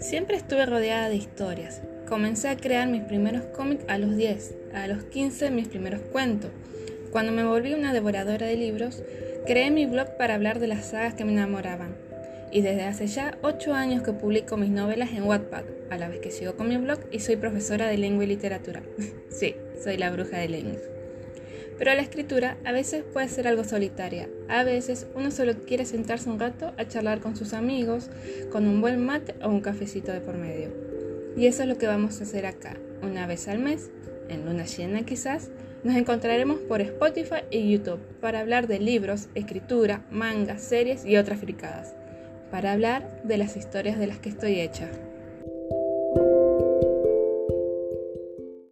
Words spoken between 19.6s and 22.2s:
soy la bruja de lengua. Pero la